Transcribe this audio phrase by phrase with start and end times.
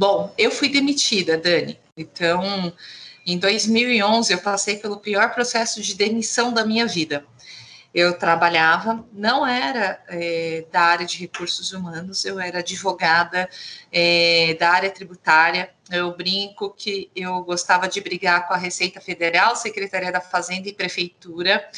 [0.00, 1.78] Bom, eu fui demitida, Dani.
[1.94, 2.72] Então,
[3.26, 7.22] em 2011, eu passei pelo pior processo de demissão da minha vida.
[7.92, 13.46] Eu trabalhava, não era é, da área de recursos humanos, eu era advogada
[13.92, 15.70] é, da área tributária.
[15.90, 20.72] Eu brinco que eu gostava de brigar com a Receita Federal, Secretaria da Fazenda e
[20.72, 21.68] Prefeitura,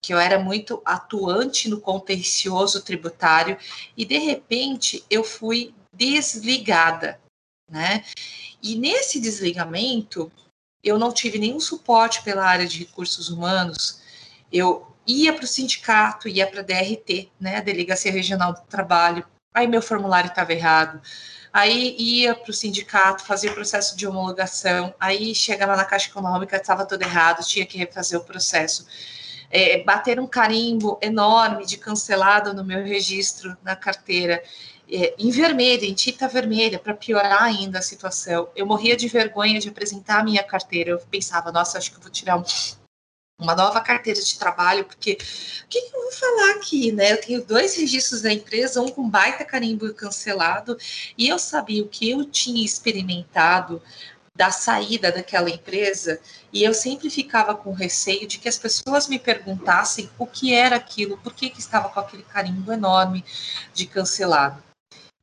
[0.00, 3.58] que eu era muito atuante no contencioso tributário,
[3.94, 7.20] e de repente eu fui desligada,
[7.68, 8.04] né?
[8.62, 10.30] E nesse desligamento,
[10.82, 14.00] eu não tive nenhum suporte pela área de recursos humanos.
[14.52, 19.24] Eu ia para o sindicato, ia para a DRT, né, a Delegacia Regional do Trabalho,
[19.52, 21.00] aí meu formulário estava errado,
[21.52, 26.56] aí ia para o sindicato, fazia o processo de homologação, aí chegava na Caixa Econômica,
[26.56, 28.86] estava tudo errado, tinha que refazer o processo.
[29.50, 34.42] É, bater um carimbo enorme de cancelado no meu registro na carteira,
[34.88, 38.48] é, em vermelho, em tinta vermelha, para piorar ainda a situação.
[38.54, 40.90] Eu morria de vergonha de apresentar a minha carteira.
[40.90, 42.44] Eu pensava, nossa, acho que vou tirar um,
[43.38, 47.12] uma nova carteira de trabalho, porque o que, que, eu vou falar aqui, né?
[47.12, 50.76] Eu tenho dois registros da empresa, um com baita carimbo cancelado,
[51.16, 53.82] e eu sabia o que eu tinha experimentado
[54.34, 56.18] da saída daquela empresa,
[56.52, 60.76] e eu sempre ficava com receio de que as pessoas me perguntassem o que era
[60.76, 63.24] aquilo, por que, que estava com aquele carimbo enorme
[63.74, 64.62] de cancelado.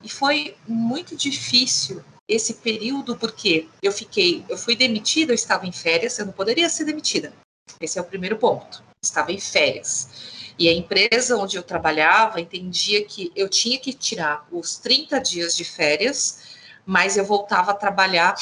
[0.04, 5.72] E foi muito difícil esse período, porque eu fiquei, eu fui demitida, eu estava em
[5.72, 7.34] férias, eu não poderia ser demitida,
[7.82, 8.84] esse é o primeiro ponto.
[9.04, 10.54] Estava em férias.
[10.58, 15.56] E a empresa onde eu trabalhava entendia que eu tinha que tirar os 30 dias
[15.56, 18.36] de férias, mas eu voltava a trabalhar,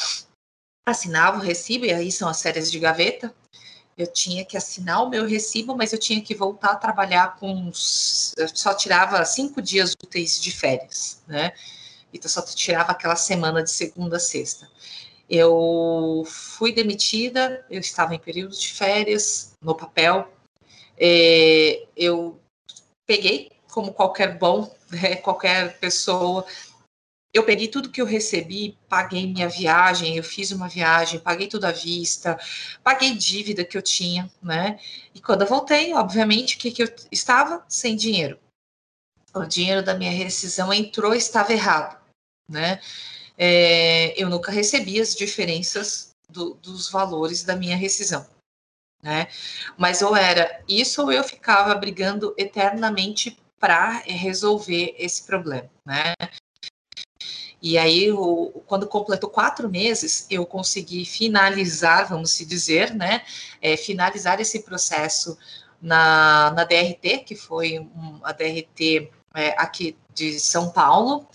[0.86, 3.32] assinava o recibo, e aí são as férias de gaveta.
[3.98, 7.70] Eu tinha que assinar o meu recibo, mas eu tinha que voltar a trabalhar com.
[8.36, 11.52] Eu só tirava cinco dias úteis de férias, né?
[12.14, 14.70] Então só tirava aquela semana de segunda a sexta.
[15.28, 20.32] Eu fui demitida, eu estava em período de férias, no papel.
[20.96, 22.40] É, eu
[23.04, 26.46] peguei, como qualquer bom, né, qualquer pessoa,
[27.32, 31.66] eu peguei tudo que eu recebi, paguei minha viagem, eu fiz uma viagem, paguei tudo
[31.66, 32.38] à vista,
[32.82, 34.78] paguei dívida que eu tinha, né?
[35.14, 37.64] E quando eu voltei, obviamente, o que, que eu estava?
[37.68, 38.38] Sem dinheiro.
[39.34, 42.00] O dinheiro da minha rescisão entrou estava errado,
[42.48, 42.80] né?
[43.38, 48.26] é, eu nunca recebi as diferenças do, dos valores da minha rescisão.
[49.00, 49.28] Né?
[49.76, 56.14] Mas ou era isso ou eu ficava brigando eternamente para resolver esse problema, né?
[57.60, 58.08] E aí,
[58.66, 63.22] quando completou quatro meses, eu consegui finalizar, vamos se dizer, né?
[63.60, 65.36] É, finalizar esse processo
[65.82, 71.26] na, na DRT, que foi um, a DRT é, aqui de São Paulo,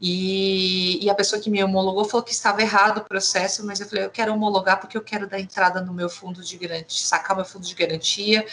[0.00, 3.88] e, e, a pessoa que me homologou falou que estava errado o processo, mas eu
[3.88, 7.34] falei, eu quero homologar porque eu quero dar entrada no meu fundo de garantia, sacar
[7.34, 8.46] meu fundo de garantia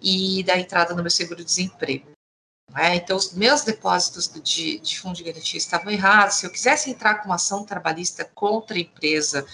[0.00, 2.13] e dar entrada no meu seguro-desemprego.
[2.76, 6.36] É, então, os meus depósitos de, de, fundo de garantia estavam errados.
[6.36, 9.46] Se eu quisesse entrar com uma ação trabalhista contra a empresa,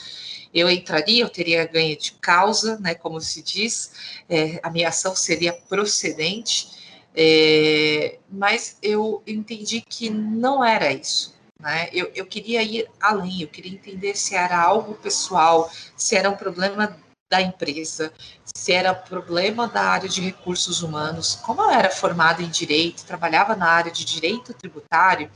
[0.52, 3.92] eu entraria, eu teria ganho de causa, né, como se diz,
[4.28, 6.80] é, a minha ação seria procedente
[7.14, 11.34] é, mas eu entendi que não era isso.
[11.60, 11.90] Né?
[11.92, 16.36] Eu, eu queria ir além, eu queria entender se era algo pessoal, se era um
[16.36, 16.96] problema
[17.30, 18.12] da empresa,
[18.56, 21.36] se era problema da área de recursos humanos.
[21.36, 25.30] Como eu era formada em direito, trabalhava na área de direito tributário,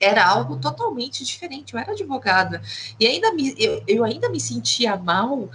[0.00, 1.74] era algo totalmente diferente.
[1.74, 2.62] Eu era advogada
[2.98, 5.50] e ainda me, eu, eu ainda me sentia mal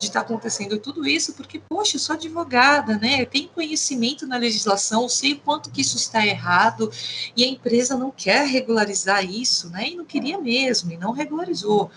[0.00, 3.20] de estar tá acontecendo tudo isso, porque, poxa, eu sou advogada, né?
[3.20, 6.90] Eu tenho conhecimento na legislação, sei o quanto que isso está errado,
[7.36, 9.90] e a empresa não quer regularizar isso, né?
[9.90, 11.90] E não queria mesmo, e não regularizou.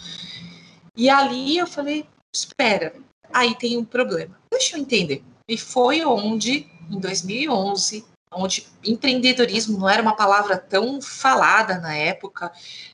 [0.97, 2.05] E ali eu falei,
[2.35, 2.93] espera,
[3.33, 4.37] aí tem um problema.
[4.51, 5.23] Deixa eu entender.
[5.47, 12.51] E foi onde, em 2011, onde empreendedorismo não era uma palavra tão falada na época,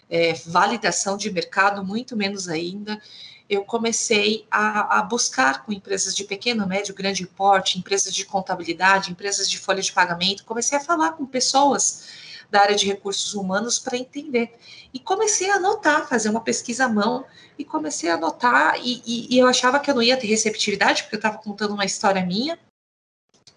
[0.09, 2.99] é, validação de mercado muito menos ainda,
[3.49, 9.11] eu comecei a, a, buscar com empresas de pequeno, médio, grande porte, empresas de contabilidade,
[9.11, 13.79] empresas de folha de pagamento, comecei a falar com pessoas da área de recursos humanos
[13.79, 14.57] para entender.
[14.93, 17.25] E comecei a anotar, fazer uma pesquisa à mão,
[17.57, 21.03] e comecei a anotar, e, e, e eu achava que eu não ia ter receptividade,
[21.03, 22.57] porque eu estava contando uma história minha,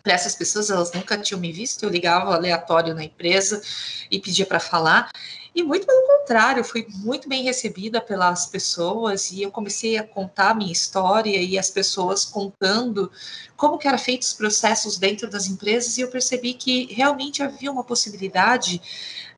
[0.02, 3.62] para essas pessoas, elas nunca tinham me visto, eu ligava aleatório na empresa
[4.10, 5.10] e pedia para falar,
[5.54, 10.50] e muito pelo contrário, fui muito bem recebida pelas pessoas e eu comecei a contar
[10.50, 13.12] a minha história e as pessoas contando
[13.54, 17.70] como que eram feitos os processos dentro das empresas e eu percebi que realmente havia
[17.70, 18.80] uma possibilidade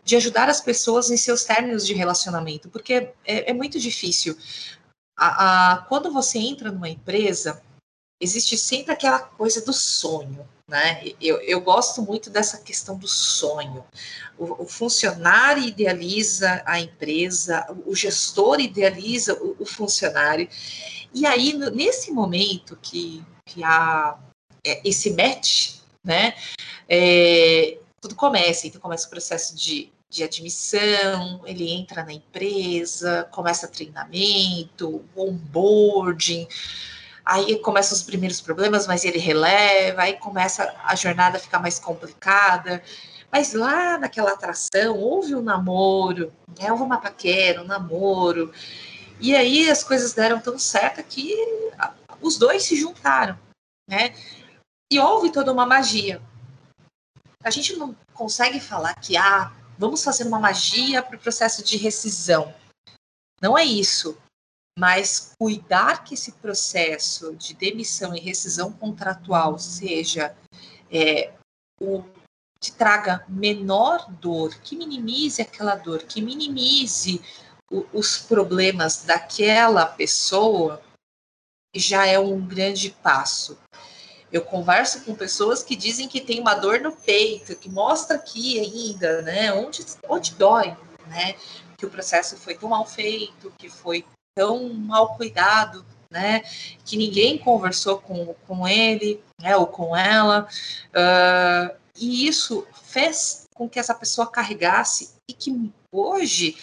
[0.05, 4.37] de ajudar as pessoas em seus términos de relacionamento, porque é, é muito difícil.
[5.17, 7.61] A, a, quando você entra numa empresa,
[8.21, 11.03] existe sempre aquela coisa do sonho, né?
[11.21, 13.85] Eu, eu gosto muito dessa questão do sonho.
[14.39, 20.49] O, o funcionário idealiza a empresa, o gestor idealiza o, o funcionário,
[21.13, 24.19] e aí, nesse momento que, que há
[24.67, 26.35] é, esse match, né?
[26.89, 33.69] É, tudo começa, então começa o processo de, de admissão, ele entra na empresa, começa
[33.69, 36.49] treinamento, onboarding,
[37.25, 41.79] aí começam os primeiros problemas, mas ele releva, aí começa a jornada a ficar mais
[41.79, 42.83] complicada.
[43.33, 46.71] Mas lá naquela atração, houve um namoro, né?
[46.71, 48.53] houve uma paquera, um namoro,
[49.21, 51.35] e aí as coisas deram tão certo que
[52.21, 53.39] os dois se juntaram,
[53.89, 54.15] né?
[54.93, 56.21] E houve toda uma magia
[57.45, 61.77] a gente não consegue falar que ah, vamos fazer uma magia para o processo de
[61.77, 62.53] rescisão.
[63.41, 64.17] Não é isso.
[64.79, 70.37] Mas cuidar que esse processo de demissão e rescisão contratual seja
[70.91, 71.33] é,
[71.81, 72.03] o
[72.61, 77.23] que traga menor dor, que minimize aquela dor, que minimize
[77.71, 80.83] o, os problemas daquela pessoa,
[81.75, 83.59] já é um grande passo.
[84.33, 88.59] Eu converso com pessoas que dizem que tem uma dor no peito, que mostra aqui
[88.59, 91.35] ainda, né, onde, onde dói, né,
[91.77, 94.05] que o processo foi tão mal feito, que foi
[94.35, 96.43] tão mal cuidado, né,
[96.85, 100.49] que ninguém conversou com, com ele, né, ou com ela,
[100.91, 106.57] uh, e isso fez com que essa pessoa carregasse e que hoje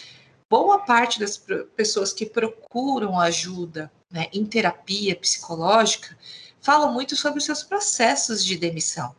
[0.50, 1.42] boa parte das
[1.74, 6.16] pessoas que procuram ajuda né, em terapia psicológica
[6.60, 9.14] falam muito sobre os seus processos de demissão.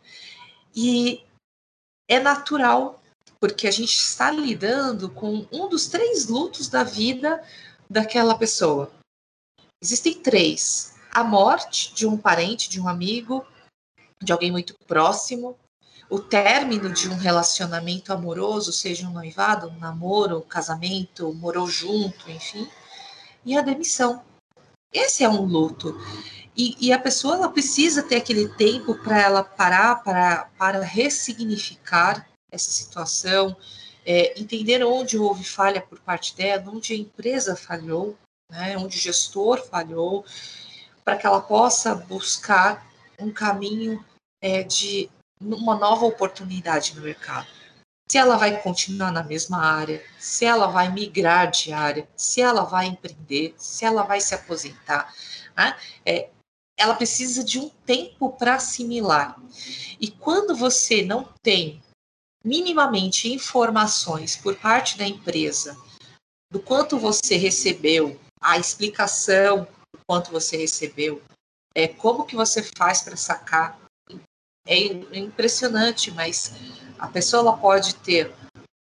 [0.76, 1.24] E
[2.08, 3.02] é natural,
[3.40, 7.44] porque a gente está lidando com um dos três lutos da vida
[7.94, 8.92] daquela pessoa.
[9.82, 13.46] Existem três: a morte de um parente, de um amigo,
[14.22, 15.56] de alguém muito próximo,
[16.10, 22.30] o término de um relacionamento amoroso, seja um noivado, um namoro, um casamento, morou junto,
[22.30, 22.68] enfim,
[23.46, 24.24] e a demissão.
[24.92, 25.96] Esse é um luto.
[26.56, 32.28] E, e, a pessoa ela precisa ter aquele tempo para ela parar, para, para ressignificar
[32.52, 33.58] essa situação,
[34.06, 38.18] é, entender onde houve falha por parte dela, onde a empresa falhou,
[38.50, 40.26] né, onde o gestor falhou,
[41.04, 42.86] para que ela possa buscar
[43.20, 44.04] um caminho
[44.42, 45.10] é, de
[45.40, 47.48] uma nova oportunidade no mercado.
[48.10, 52.64] Se ela vai continuar na mesma área, se ela vai migrar de área, se ela
[52.64, 55.14] vai empreender, se ela vai se aposentar.
[55.56, 55.76] Né?
[56.06, 56.30] É,
[56.78, 59.40] ela precisa de um tempo para assimilar.
[60.00, 61.82] E quando você não tem
[62.44, 65.78] minimamente informações por parte da empresa
[66.52, 71.22] do quanto você recebeu, a explicação do quanto você recebeu,
[71.74, 73.80] é como que você faz para sacar,
[74.68, 74.84] é
[75.18, 76.54] impressionante, mas
[77.00, 78.34] a pessoa pode ter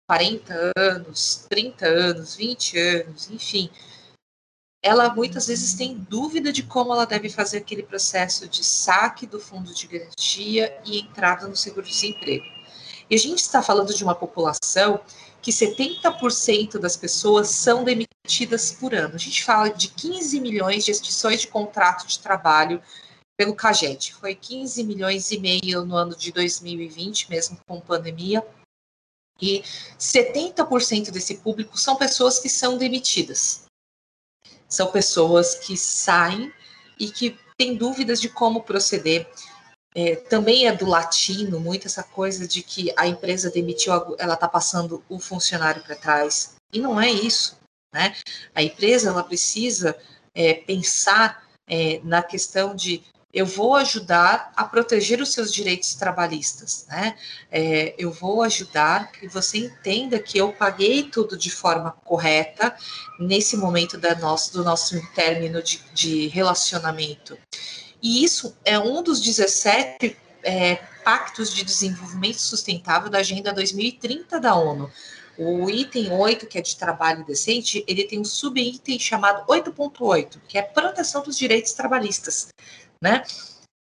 [0.09, 3.71] 40 anos, 30 anos, 20 anos, enfim,
[4.83, 9.39] ela muitas vezes tem dúvida de como ela deve fazer aquele processo de saque do
[9.39, 12.60] fundo de garantia e entrada no seguro-desemprego.
[13.11, 15.01] E a gente está falando de uma população
[15.43, 19.15] que 70% das pessoas são demitidas por ano.
[19.15, 22.81] A gente fala de 15 milhões de extinções de contrato de trabalho
[23.37, 24.15] pelo CAGED.
[24.15, 28.47] Foi 15 milhões e meio no ano de 2020, mesmo com pandemia.
[29.41, 29.63] E
[29.99, 33.65] 70% desse público são pessoas que são demitidas
[34.71, 36.53] são pessoas que saem
[36.99, 39.29] e que têm dúvidas de como proceder.
[39.95, 44.49] É, também é do latino muito essa coisa de que a empresa demitiu, ela está
[44.49, 46.55] passando o funcionário para trás.
[46.73, 47.59] E não é isso.
[47.93, 48.15] Né?
[48.55, 49.97] A empresa ela precisa
[50.35, 56.85] é, pensar é, na questão de eu vou ajudar a proteger os seus direitos trabalhistas,
[56.89, 57.17] né?
[57.51, 62.75] É, eu vou ajudar que você entenda que eu paguei tudo de forma correta
[63.21, 67.39] nesse momento da nosso, do nosso término de, de relacionamento.
[68.03, 74.55] E isso é um dos 17 é, pactos de desenvolvimento sustentável da Agenda 2030 da
[74.55, 74.91] ONU.
[75.39, 80.59] O item 8, que é de trabalho decente, ele tem um subitem chamado 8.8, que
[80.59, 82.49] é proteção dos direitos trabalhistas
[83.03, 83.23] né?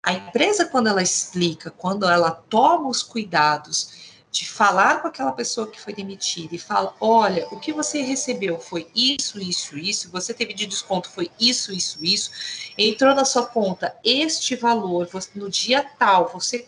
[0.03, 5.67] A empresa, quando ela explica, quando ela toma os cuidados de falar com aquela pessoa
[5.69, 10.33] que foi demitida e fala: olha, o que você recebeu foi isso, isso, isso, você
[10.33, 12.31] teve de desconto foi isso, isso, isso,
[12.77, 16.65] entrou na sua conta este valor, no dia tal, você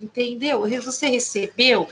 [0.00, 0.66] entendeu?
[0.82, 1.86] Você recebeu.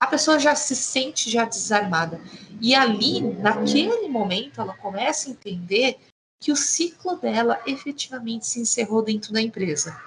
[0.00, 2.20] a pessoa já se sente já desarmada.
[2.60, 5.98] E ali, naquele momento, ela começa a entender
[6.40, 10.00] que o ciclo dela efetivamente se encerrou dentro da empresa.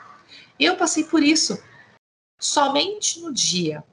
[0.57, 1.61] Eu passei por isso.
[2.41, 3.83] Somente no dia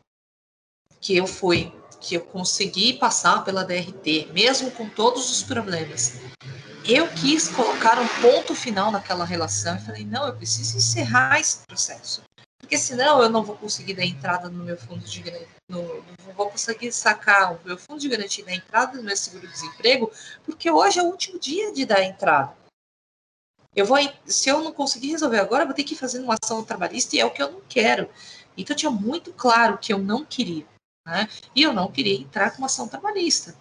[1.01, 6.15] que eu fui, que eu consegui passar pela DRT, mesmo com todos os problemas,
[6.85, 11.59] eu quis colocar um ponto final naquela relação e falei: não, eu preciso encerrar esse
[11.67, 12.23] processo
[12.69, 16.03] porque senão eu não vou conseguir dar entrada no meu fundo de garantia, não
[16.37, 20.13] vou conseguir sacar o meu fundo de garantia da entrada no meu seguro-desemprego,
[20.45, 22.55] porque hoje é o último dia de dar entrada.
[23.81, 27.15] Eu vou, se eu não conseguir resolver agora, vou ter que fazer uma ação trabalhista
[27.15, 28.11] e é o que eu não quero.
[28.57, 30.67] Então tinha muito claro que eu não queria,
[31.07, 31.29] né?
[31.55, 33.55] E eu não queria entrar com uma ação trabalhista.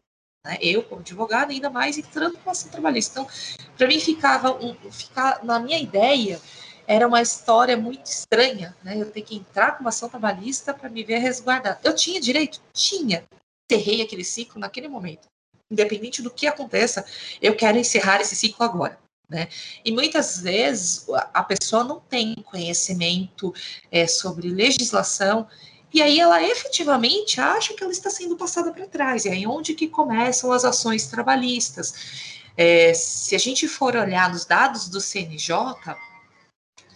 [0.44, 0.58] Né?
[0.60, 3.20] Eu, como advogada, ainda mais entrando com uma ação trabalhista.
[3.20, 3.30] Então,
[3.78, 6.42] para mim ficava um, ficar na minha ideia
[6.88, 9.00] era uma história muito estranha, né?
[9.00, 11.80] Eu ter que entrar com uma ação trabalhista para me ver resguardada.
[11.84, 12.60] Eu tinha direito?
[12.74, 13.24] Tinha.
[13.70, 15.28] Encerrei aquele ciclo naquele momento.
[15.70, 17.06] Independente do que aconteça,
[17.42, 18.98] eu quero encerrar esse ciclo agora.
[19.30, 19.50] Né?
[19.84, 23.54] E muitas vezes a pessoa não tem conhecimento
[23.92, 25.48] é, sobre legislação
[25.94, 29.26] e aí ela efetivamente acha que ela está sendo passada para trás.
[29.26, 32.38] E aí onde que começam as ações trabalhistas?
[32.56, 35.54] É, se a gente for olhar nos dados do CNJ,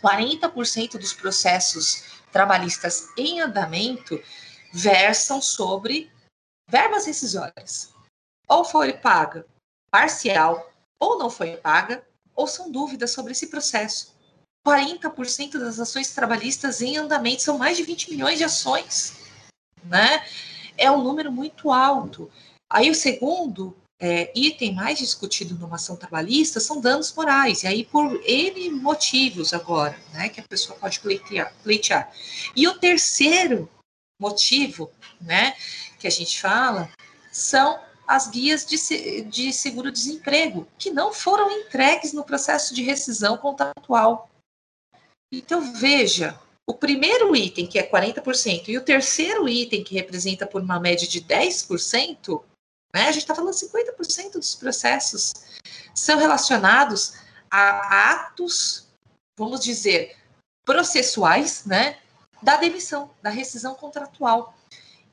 [0.02, 4.22] 40% dos processos trabalhistas em andamento
[4.74, 6.12] versam sobre
[6.68, 7.94] verbas rescisórias.
[8.48, 9.46] Ou foi paga
[9.92, 14.14] parcial, ou não foi paga, ou são dúvidas sobre esse processo.
[14.66, 19.14] 40% das ações trabalhistas em andamento são mais de 20 milhões de ações,
[19.84, 20.24] né?
[20.78, 22.30] É um número muito alto.
[22.70, 27.86] Aí o segundo é, item mais discutido numa ação trabalhista são danos morais, e aí
[27.86, 31.54] por N motivos agora, né, que a pessoa pode pleitear.
[31.64, 32.12] pleitear.
[32.56, 33.70] E o terceiro
[34.20, 35.56] motivo, né,
[36.00, 36.90] que a gente fala,
[37.32, 37.80] são
[38.12, 44.30] as guias de, de seguro-desemprego, que não foram entregues no processo de rescisão contratual.
[45.32, 46.38] Então, veja,
[46.68, 51.08] o primeiro item, que é 40%, e o terceiro item, que representa por uma média
[51.08, 52.44] de 10%,
[52.94, 53.08] né?
[53.08, 55.32] A gente está falando 50% dos processos
[55.96, 57.14] são relacionados
[57.50, 58.90] a atos,
[59.38, 60.18] vamos dizer,
[60.66, 61.98] processuais, né,
[62.42, 64.54] da demissão, da rescisão contratual.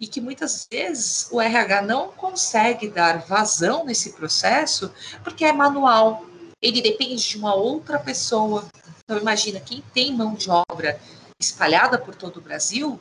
[0.01, 4.93] E que muitas vezes o RH não consegue dar vazão nesse processo
[5.25, 6.25] porque é manual,
[6.63, 8.65] ele depende de uma outra pessoa.
[9.03, 11.01] Então, imagina, quem tem mão de obra
[11.41, 13.01] espalhada por todo o Brasil,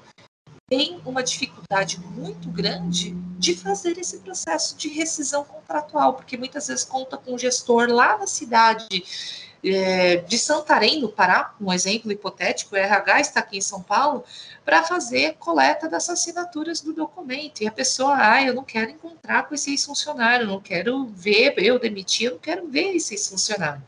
[0.69, 6.83] tem uma dificuldade muito grande de fazer esse processo de rescisão contratual, porque muitas vezes
[6.83, 12.75] conta com um gestor lá na cidade é, de Santarém, no Pará, um exemplo hipotético,
[12.75, 14.23] o RH está aqui em São Paulo,
[14.63, 17.61] para fazer coleta das assinaturas do documento.
[17.61, 21.79] E a pessoa, ah, eu não quero encontrar com esse ex-funcionário, não quero ver, eu
[21.79, 23.83] demiti, eu não quero ver esse ex-funcionário.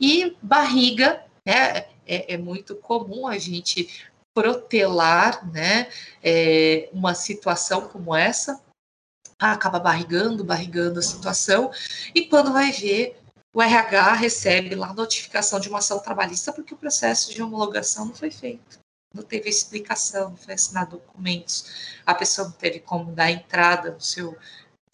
[0.00, 3.88] E barriga, né, é, é muito comum a gente
[4.34, 5.88] protelar né,
[6.22, 8.60] é, uma situação como essa,
[9.38, 11.70] acaba barrigando, barrigando a situação,
[12.14, 13.19] e quando vai ver,
[13.52, 18.14] o RH recebe lá notificação de uma ação trabalhista porque o processo de homologação não
[18.14, 18.78] foi feito.
[19.12, 24.00] Não teve explicação, não foi assinado documentos, a pessoa não teve como dar entrada no
[24.00, 24.38] seu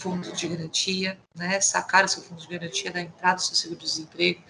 [0.00, 4.42] fundo de garantia, né, sacar o seu fundo de garantia, dar entrada no seu seguro-desemprego,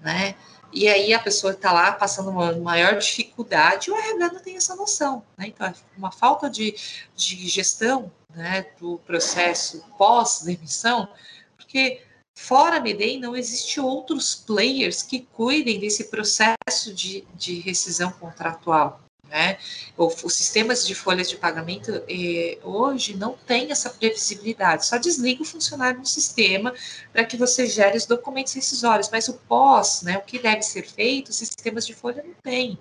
[0.00, 0.34] né,
[0.72, 4.74] e aí a pessoa está lá passando uma maior dificuldade, o RH não tem essa
[4.74, 5.24] noção.
[5.36, 5.48] Né?
[5.48, 6.74] Então, é uma falta de,
[7.14, 11.08] de gestão né, do processo pós-demissão,
[11.56, 12.02] porque
[12.36, 19.00] fora a Medei não existe outros players que cuidem desse processo de, de rescisão contratual.
[19.28, 19.58] Né?
[19.96, 25.44] Os sistemas de folhas de pagamento eh, hoje não tem essa previsibilidade, só desliga o
[25.44, 26.72] funcionário no sistema
[27.12, 30.86] para que você gere os documentos rescisórios, mas o pós, né, o que deve ser
[30.86, 32.78] feito, os sistemas de folha não tem.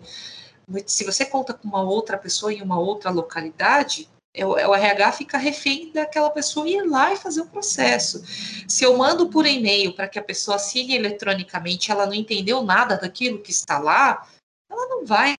[0.86, 4.08] Se você conta com uma outra pessoa em uma outra localidade,
[4.44, 8.24] o, RH fica refém daquela pessoa ir lá e fazer o processo.
[8.68, 12.98] Se eu mando por e-mail para que a pessoa assine eletronicamente, ela não entendeu nada
[12.98, 14.28] daquilo que está lá,
[14.70, 15.36] ela não vai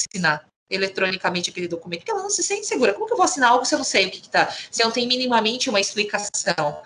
[0.00, 2.94] assinar eletronicamente aquele documento, porque ela não se sente segura.
[2.94, 4.50] Como que eu vou assinar algo se eu não sei o que está?
[4.50, 6.82] Se eu não tenho minimamente uma explicação?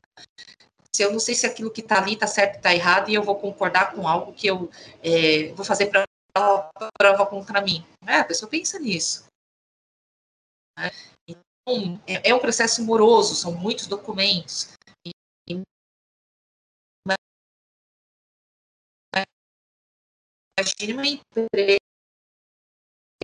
[0.93, 3.23] Se eu não sei se aquilo que está ali está certo, está errado, e eu
[3.23, 4.71] vou concordar com algo que eu
[5.03, 6.05] é, vou fazer para
[6.99, 7.85] prova contra mim.
[8.07, 9.25] É, a pessoa pensa nisso.
[11.29, 14.69] Então, é, é, um processo moroso, são muitos documentos.
[20.59, 21.77] Imagine uma empresa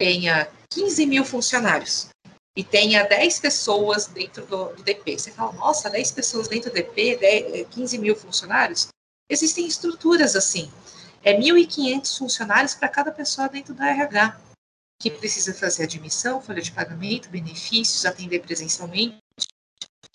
[0.03, 2.09] tenha 15 mil funcionários.
[2.55, 5.19] e tenha 10 pessoas dentro do, do, DP.
[5.19, 8.89] Você fala, nossa, 10 pessoas dentro do DP, 10, 15 mil funcionários?
[9.31, 10.71] Existem estruturas assim.
[11.25, 14.39] É 1.500 funcionários para cada pessoa dentro da RH,
[15.03, 19.19] que precisa fazer admissão, folha de pagamento, benefícios, atender presencialmente.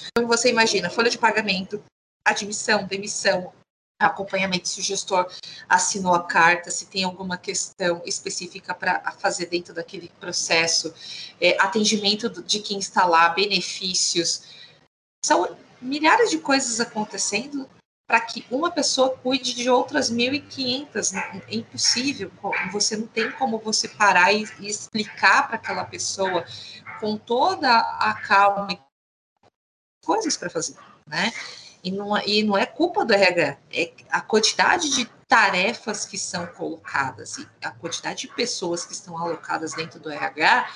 [0.07, 1.83] Então, você imagina, folha de pagamento,
[2.23, 3.51] admissão, demissão,
[3.99, 5.29] acompanhamento se o gestor
[5.67, 10.93] assinou a carta, se tem alguma questão específica para fazer dentro daquele processo,
[11.41, 14.43] é, atendimento de quem está lá, benefícios.
[15.25, 17.69] São milhares de coisas acontecendo
[18.07, 21.13] para que uma pessoa cuide de outras 1.500.
[21.47, 22.31] É impossível.
[22.71, 26.45] Você não tem como você parar e, explicar para aquela pessoa
[27.01, 28.69] com toda a calma
[30.03, 31.33] coisas para fazer, né?
[31.83, 36.47] E não, e não é culpa do RH, é a quantidade de tarefas que são
[36.47, 40.69] colocadas e a quantidade de pessoas que estão alocadas dentro do RH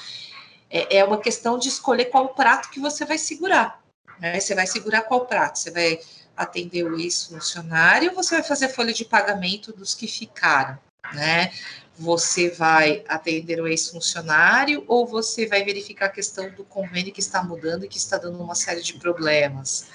[0.69, 3.81] é, é uma questão de escolher qual prato que você vai segurar.
[4.19, 4.39] Né?
[4.39, 5.59] Você vai segurar qual prato?
[5.59, 5.99] Você vai
[6.43, 10.77] atender o ex-funcionário você vai fazer folha de pagamento dos que ficaram,
[11.13, 11.51] né?
[11.97, 17.43] Você vai atender o ex-funcionário ou você vai verificar a questão do convênio que está
[17.43, 19.87] mudando e que está dando uma série de problemas?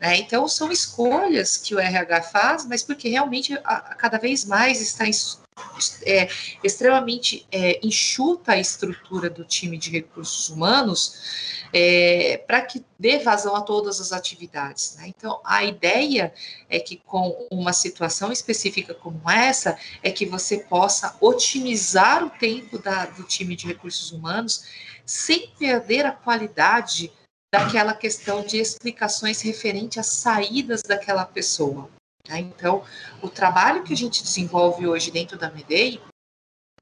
[0.00, 0.16] Né?
[0.16, 4.80] Então, são escolhas que o RH faz, mas porque realmente a, a cada vez mais
[4.80, 5.06] está
[6.04, 6.28] é,
[6.62, 13.56] extremamente é, enxuta a estrutura do time de recursos humanos é, para que dê vazão
[13.56, 14.96] a todas as atividades.
[14.96, 15.08] Né?
[15.08, 16.32] Então, a ideia
[16.68, 22.78] é que com uma situação específica como essa, é que você possa otimizar o tempo
[22.78, 24.64] da, do time de recursos humanos
[25.04, 27.10] sem perder a qualidade
[27.52, 31.90] daquela questão de explicações referente às saídas daquela pessoa.
[32.28, 32.40] Né?
[32.40, 32.84] Então,
[33.20, 36.00] o trabalho que a gente desenvolve hoje dentro da MEDEI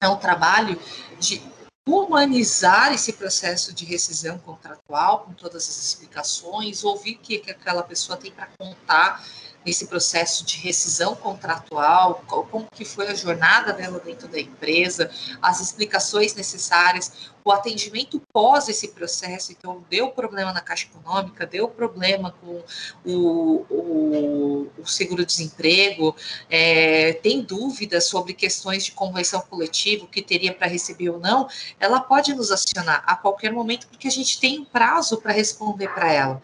[0.01, 0.81] é um trabalho
[1.19, 1.43] de
[1.89, 7.83] humanizar esse processo de rescisão contratual, com todas as explicações, ouvir o que, que aquela
[7.83, 9.25] pessoa tem para contar
[9.65, 15.11] nesse processo de rescisão contratual, como que foi a jornada dela dentro da empresa,
[15.43, 21.69] as explicações necessárias, o atendimento pós esse processo, então deu problema na Caixa Econômica, deu
[21.69, 22.63] problema com
[23.05, 26.15] o, o, o seguro-desemprego,
[26.49, 31.49] é, tem dúvidas sobre questões de convenção coletiva, que teria para receber ou não,
[31.79, 35.89] ela pode nos acionar a qualquer momento, porque a gente tem um prazo para responder
[35.89, 36.43] para ela.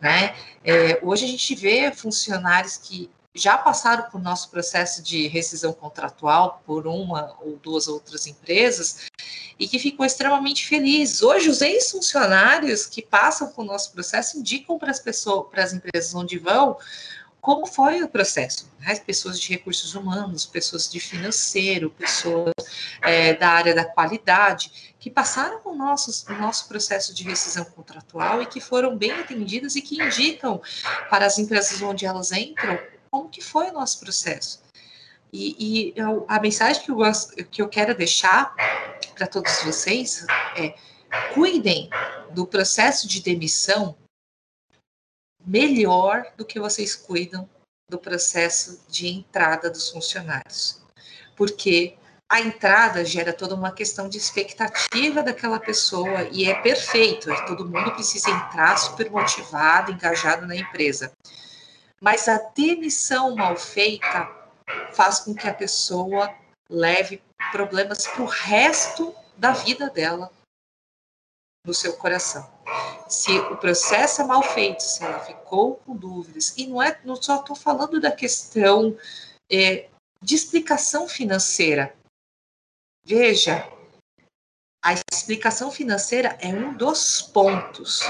[0.00, 0.36] Né?
[0.62, 6.62] É, hoje a gente vê funcionários que já passaram por nosso processo de rescisão contratual
[6.64, 9.06] por uma ou duas outras empresas
[9.58, 11.22] e que ficou extremamente felizes.
[11.22, 16.14] Hoje, os ex-funcionários que passam por nosso processo indicam para as pessoas, para as empresas
[16.14, 16.76] onde vão,
[17.40, 18.68] como foi o processo.
[18.80, 18.96] Né?
[18.96, 22.52] Pessoas de recursos humanos, pessoas de financeiro, pessoas
[23.00, 28.42] é, da área da qualidade, que passaram o nosso, o nosso processo de rescisão contratual
[28.42, 30.60] e que foram bem atendidas e que indicam
[31.08, 32.78] para as empresas onde elas entram
[33.10, 34.65] como que foi o nosso processo.
[35.32, 36.98] E, e eu, a mensagem que eu,
[37.50, 38.54] que eu quero deixar
[39.14, 40.74] para todos vocês é
[41.34, 41.90] cuidem
[42.32, 43.96] do processo de demissão
[45.44, 47.48] melhor do que vocês cuidam
[47.88, 50.82] do processo de entrada dos funcionários.
[51.36, 51.96] Porque
[52.28, 57.92] a entrada gera toda uma questão de expectativa daquela pessoa e é perfeito, todo mundo
[57.92, 61.12] precisa entrar super motivado, engajado na empresa.
[62.00, 64.28] Mas a demissão mal feita
[64.96, 66.34] faz com que a pessoa
[66.70, 70.32] leve problemas para o resto da vida dela
[71.64, 72.50] no seu coração.
[73.06, 77.14] Se o processo é mal feito, se ela ficou com dúvidas, e não é, não
[77.14, 78.96] só estou falando da questão
[79.52, 79.88] é,
[80.22, 81.94] de explicação financeira.
[83.04, 83.70] Veja,
[84.82, 88.00] a explicação financeira é um dos pontos,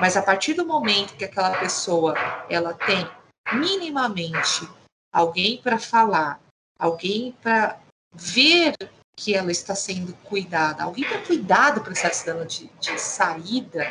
[0.00, 2.14] mas a partir do momento que aquela pessoa
[2.48, 3.08] ela tem
[3.52, 4.66] minimamente
[5.14, 6.40] alguém para falar,
[6.76, 7.80] alguém para
[8.12, 8.74] ver
[9.16, 13.86] que ela está sendo cuidada, alguém para cuidar do processo dela de, de, saída,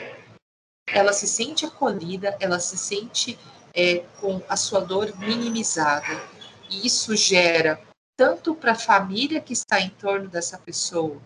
[0.85, 3.39] ela se sente acolhida, ela se sente
[3.73, 6.21] é, com a sua dor minimizada.
[6.69, 7.81] E isso gera,
[8.17, 11.21] tanto para a família que está em torno dessa pessoa,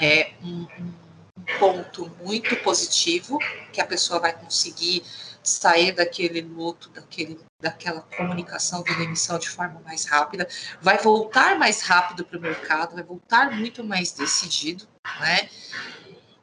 [0.00, 3.38] é um, um ponto muito positivo,
[3.72, 5.04] que a pessoa vai conseguir
[5.48, 10.48] sair daquele luto, daquele, daquela comunicação de demissão de forma mais rápida,
[10.80, 14.86] vai voltar mais rápido para o mercado, vai voltar muito mais decidido,
[15.20, 15.48] né?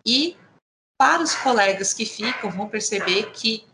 [0.05, 0.37] E
[0.97, 3.65] para os colegas que ficam, vão perceber que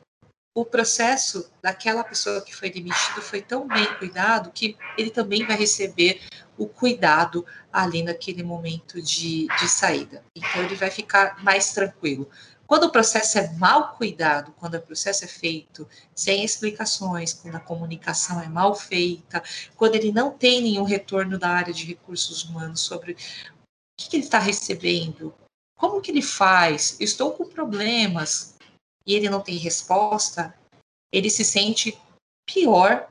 [0.55, 5.55] o processo daquela pessoa que foi demitida foi tão bem cuidado que ele também vai
[5.55, 6.21] receber
[6.57, 10.23] o cuidado ali naquele momento de, de saída.
[10.35, 12.29] Então, ele vai ficar mais tranquilo.
[12.69, 17.59] Quando o processo é mal cuidado, quando o processo é feito sem explicações, quando a
[17.59, 19.41] comunicação é mal feita,
[19.75, 23.17] quando ele não tem nenhum retorno da área de recursos humanos sobre o
[23.97, 25.33] que, que ele está recebendo,
[25.75, 28.53] como que ele faz, estou com problemas
[29.03, 30.53] e ele não tem resposta,
[31.11, 31.99] ele se sente
[32.45, 33.09] pior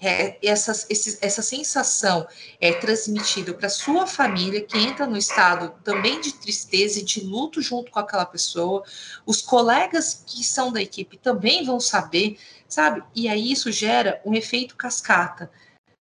[0.00, 2.26] é, essa, esse, essa sensação
[2.60, 7.62] é transmitida para sua família, que entra no estado também de tristeza e de luto
[7.62, 8.84] junto com aquela pessoa.
[9.24, 13.02] Os colegas que são da equipe também vão saber, sabe?
[13.14, 15.50] E aí isso gera um efeito cascata.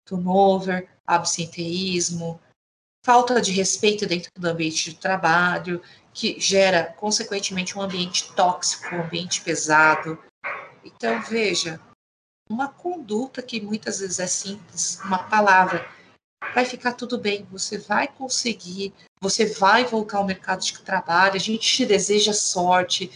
[0.06, 2.39] Turnover, absenteísmo,
[3.06, 5.82] falta de respeito dentro do ambiente de trabalho,
[6.13, 10.17] que gera, consequentemente, um ambiente tóxico, um ambiente pesado.
[10.84, 11.80] Então, veja,
[12.51, 15.87] uma conduta que muitas vezes é simples, uma palavra,
[16.53, 21.39] vai ficar tudo bem, você vai conseguir, você vai voltar ao mercado de trabalho, a
[21.39, 23.09] gente te deseja sorte.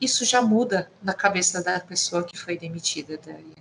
[0.00, 3.54] Isso já muda na cabeça da pessoa que foi demitida, Dani.